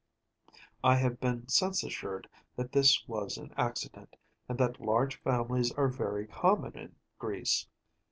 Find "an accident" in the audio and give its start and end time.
3.37-4.15